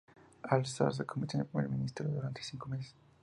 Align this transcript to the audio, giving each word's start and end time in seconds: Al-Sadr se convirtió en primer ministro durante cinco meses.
Al-Sadr 0.45 0.95
se 0.95 1.05
convirtió 1.05 1.39
en 1.39 1.45
primer 1.45 1.69
ministro 1.69 2.09
durante 2.09 2.41
cinco 2.41 2.67
meses. 2.69 2.95